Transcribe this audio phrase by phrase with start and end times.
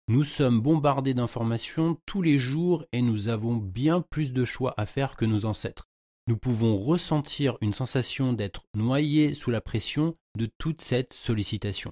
[0.07, 4.85] Nous sommes bombardés d'informations tous les jours et nous avons bien plus de choix à
[4.85, 5.91] faire que nos ancêtres
[6.27, 11.91] nous pouvons ressentir une sensation d'être noyé sous la pression de toute cette sollicitation.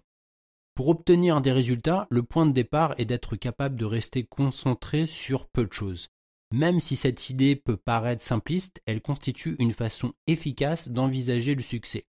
[0.76, 5.48] Pour obtenir des résultats, le point de départ est d'être capable de rester concentré sur
[5.50, 6.08] peu de choses.
[6.52, 12.08] Même si cette idée peut paraître simpliste, elle constitue une façon efficace d'envisager le succès.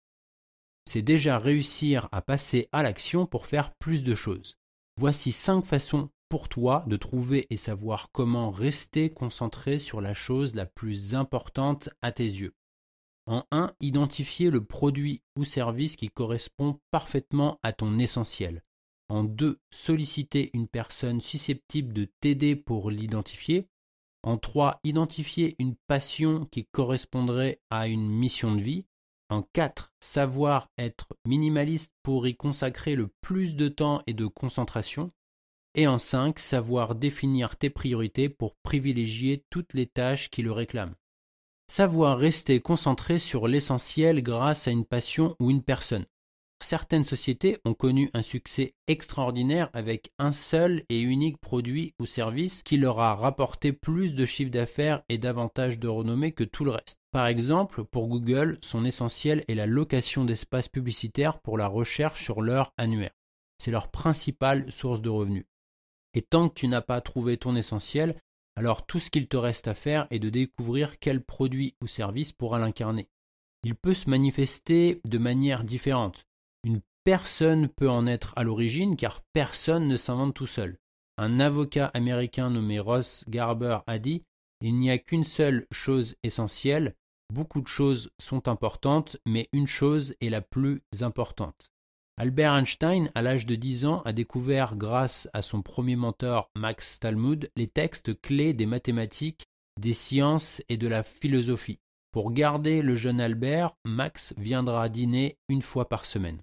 [0.86, 4.58] C'est déjà réussir à passer à l'action pour faire plus de choses.
[4.98, 10.56] Voici cinq façons pour toi de trouver et savoir comment rester concentré sur la chose
[10.56, 12.54] la plus importante à tes yeux.
[13.26, 18.64] En 1, identifier le produit ou service qui correspond parfaitement à ton essentiel.
[19.10, 23.68] En 2, solliciter une personne susceptible de t'aider pour l'identifier.
[24.24, 28.86] En 3, identifier une passion qui correspondrait à une mission de vie.
[29.30, 35.12] En 4, savoir être minimaliste pour y consacrer le plus de temps et de concentration.
[35.80, 40.96] Et en 5, savoir définir tes priorités pour privilégier toutes les tâches qui le réclament.
[41.68, 46.08] Savoir rester concentré sur l'essentiel grâce à une passion ou une personne.
[46.64, 52.64] Certaines sociétés ont connu un succès extraordinaire avec un seul et unique produit ou service
[52.64, 56.72] qui leur a rapporté plus de chiffre d'affaires et davantage de renommée que tout le
[56.72, 56.98] reste.
[57.12, 62.42] Par exemple, pour Google, son essentiel est la location d'espaces publicitaires pour la recherche sur
[62.42, 63.14] l'heure annuaire.
[63.60, 65.46] C'est leur principale source de revenus.
[66.14, 68.20] Et tant que tu n'as pas trouvé ton essentiel,
[68.56, 72.34] alors tout ce qu'il te reste à faire est de découvrir quel produit ou service
[72.34, 73.08] pourra l'incarner.
[73.64, 76.26] Il peut se manifester de manière différente.
[76.64, 80.78] Une personne peut en être à l'origine car personne ne s'invente tout seul.
[81.18, 84.24] Un avocat américain nommé Ross Garber a dit
[84.62, 86.96] Il n'y a qu'une seule chose essentielle,
[87.34, 91.72] beaucoup de choses sont importantes, mais une chose est la plus importante.
[92.20, 97.00] Albert Einstein, à l'âge de 10 ans, a découvert, grâce à son premier mentor Max
[97.00, 99.46] Talmud, les textes clés des mathématiques,
[99.80, 101.80] des sciences et de la philosophie.
[102.12, 106.42] Pour garder le jeune Albert, Max viendra dîner une fois par semaine.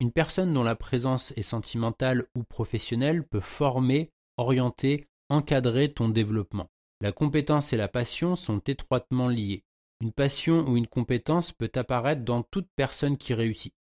[0.00, 6.70] Une personne dont la présence est sentimentale ou professionnelle peut former, orienter, encadrer ton développement.
[7.02, 9.64] La compétence et la passion sont étroitement liées.
[10.00, 13.74] Une passion ou une compétence peut apparaître dans toute personne qui réussit.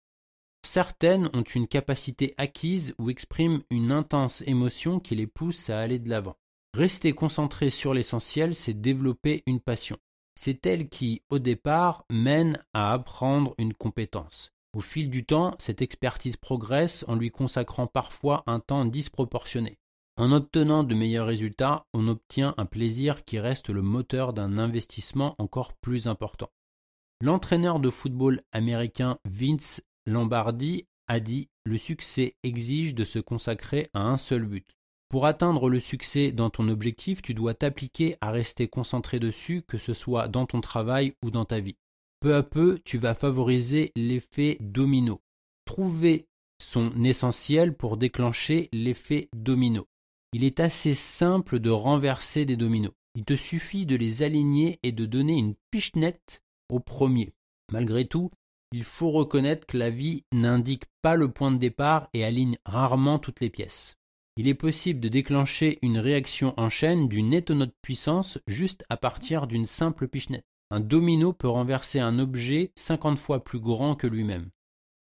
[0.64, 5.98] Certaines ont une capacité acquise ou expriment une intense émotion qui les pousse à aller
[5.98, 6.36] de l'avant.
[6.74, 9.98] Rester concentré sur l'essentiel, c'est développer une passion.
[10.34, 14.52] C'est elle qui, au départ, mène à apprendre une compétence.
[14.74, 19.78] Au fil du temps, cette expertise progresse en lui consacrant parfois un temps disproportionné.
[20.16, 25.34] En obtenant de meilleurs résultats, on obtient un plaisir qui reste le moteur d'un investissement
[25.38, 26.50] encore plus important.
[27.20, 34.00] L'entraîneur de football américain Vince Lombardi a dit Le succès exige de se consacrer à
[34.00, 34.66] un seul but.
[35.08, 39.76] Pour atteindre le succès dans ton objectif, tu dois t'appliquer à rester concentré dessus, que
[39.76, 41.76] ce soit dans ton travail ou dans ta vie.
[42.20, 45.20] Peu à peu, tu vas favoriser l'effet domino.
[45.66, 46.28] Trouver
[46.62, 49.86] son essentiel pour déclencher l'effet domino.
[50.32, 52.94] Il est assez simple de renverser des dominos.
[53.14, 57.34] Il te suffit de les aligner et de donner une pichenette au premier.
[57.70, 58.30] Malgré tout,
[58.72, 63.18] il faut reconnaître que la vie n'indique pas le point de départ et aligne rarement
[63.18, 63.96] toutes les pièces.
[64.38, 69.46] Il est possible de déclencher une réaction en chaîne d'une étonnante puissance juste à partir
[69.46, 70.46] d'une simple pichenette.
[70.70, 74.48] Un domino peut renverser un objet 50 fois plus grand que lui-même.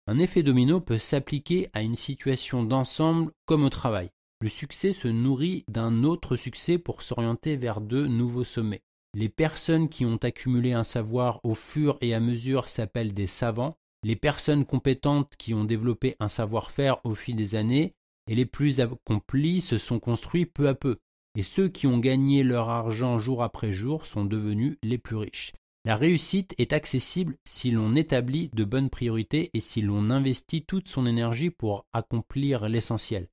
[0.06, 4.10] Un effet domino peut s'appliquer à une situation d'ensemble comme au travail.
[4.42, 8.82] Le succès se nourrit d'un autre succès pour s'orienter vers de nouveaux sommets.
[9.16, 13.76] Les personnes qui ont accumulé un savoir au fur et à mesure s'appellent des savants.
[14.02, 17.94] Les personnes compétentes qui ont développé un savoir-faire au fil des années
[18.28, 20.98] et les plus accomplis se sont construits peu à peu.
[21.36, 25.52] Et ceux qui ont gagné leur argent jour après jour sont devenus les plus riches.
[25.84, 30.88] La réussite est accessible si l'on établit de bonnes priorités et si l'on investit toute
[30.88, 33.28] son énergie pour accomplir l'essentiel.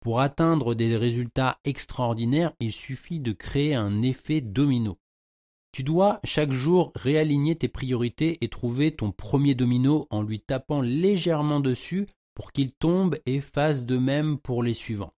[0.00, 4.98] Pour atteindre des résultats extraordinaires, il suffit de créer un effet domino.
[5.72, 10.82] Tu dois chaque jour réaligner tes priorités et trouver ton premier domino en lui tapant
[10.82, 15.14] légèrement dessus pour qu'il tombe et fasse de même pour les suivants.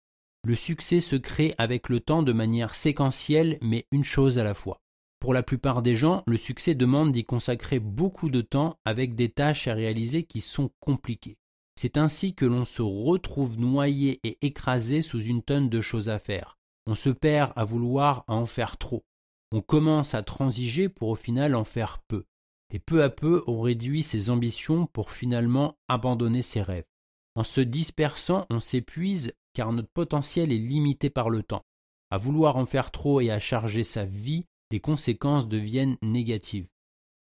[0.44, 4.52] Le succès se crée avec le temps de manière séquentielle mais une chose à la
[4.52, 4.82] fois.
[5.20, 9.30] Pour la plupart des gens, le succès demande d'y consacrer beaucoup de temps avec des
[9.30, 11.38] tâches à réaliser qui sont compliquées.
[11.80, 16.18] C'est ainsi que l'on se retrouve noyé et écrasé sous une tonne de choses à
[16.18, 16.58] faire.
[16.86, 19.04] On se perd à vouloir en faire trop.
[19.52, 22.24] On commence à transiger pour au final en faire peu.
[22.72, 26.86] Et peu à peu, on réduit ses ambitions pour finalement abandonner ses rêves.
[27.34, 31.64] En se dispersant, on s'épuise car notre potentiel est limité par le temps.
[32.10, 36.68] À vouloir en faire trop et à charger sa vie, les conséquences deviennent négatives.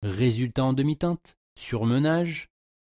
[0.02, 2.48] Résultat en demi-teinte, surmenage,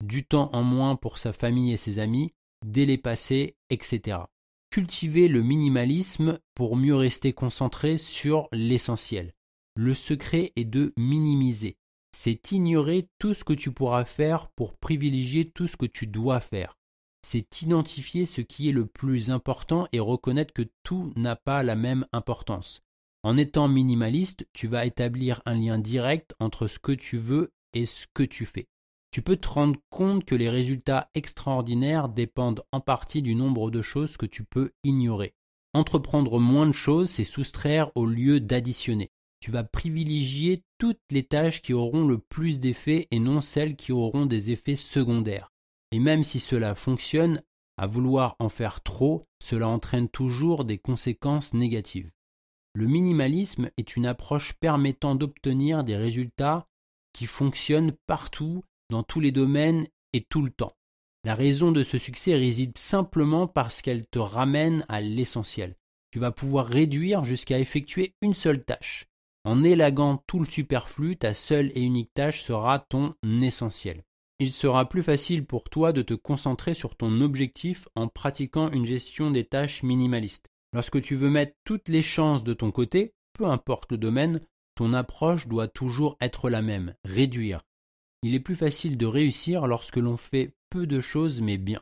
[0.04, 2.34] du temps en moins pour sa famille et ses amis,
[2.66, 4.18] délai passé, etc.
[4.72, 9.34] Cultiver le minimalisme pour mieux rester concentré sur l'essentiel.
[9.76, 11.78] Le secret est de minimiser.
[12.16, 16.40] C'est ignorer tout ce que tu pourras faire pour privilégier tout ce que tu dois
[16.40, 16.78] faire.
[17.24, 21.76] C'est identifier ce qui est le plus important et reconnaître que tout n'a pas la
[21.76, 22.84] même importance.
[23.24, 27.88] En étant minimaliste, tu vas établir un lien direct entre ce que tu veux et
[27.88, 28.68] ce que tu fais.
[29.12, 33.82] Tu peux te rendre compte que les résultats extraordinaires dépendent en partie du nombre de
[33.82, 35.34] choses que tu peux ignorer.
[35.74, 39.12] Entreprendre moins de choses, c'est soustraire au lieu d'additionner.
[39.40, 43.92] Tu vas privilégier toutes les tâches qui auront le plus d'effets et non celles qui
[43.92, 45.52] auront des effets secondaires.
[45.92, 47.42] Et même si cela fonctionne,
[47.78, 52.12] à vouloir en faire trop, cela entraîne toujours des conséquences négatives.
[52.76, 56.68] Le minimalisme est une approche permettant d'obtenir des résultats
[57.14, 60.76] qui fonctionnent partout, dans tous les domaines et tout le temps.
[61.24, 65.76] La raison de ce succès réside simplement parce qu'elle te ramène à l'essentiel.
[66.12, 69.06] Tu vas pouvoir réduire jusqu'à effectuer une seule tâche.
[69.44, 74.04] En élaguant tout le superflu, ta seule et unique tâche sera ton essentiel.
[74.40, 78.86] Il sera plus facile pour toi de te concentrer sur ton objectif en pratiquant une
[78.86, 80.48] gestion des tâches minimalistes.
[80.74, 84.40] Lorsque tu veux mettre toutes les chances de ton côté, peu importe le domaine,
[84.76, 87.62] ton approche doit toujours être la même, réduire.
[88.22, 91.82] Il est plus facile de réussir lorsque l'on fait peu de choses mais bien.